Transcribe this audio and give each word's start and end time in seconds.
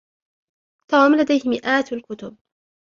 توم 0.87 1.15
لديه 1.15 1.49
مئات 1.49 1.93
الكتب. 1.93 2.35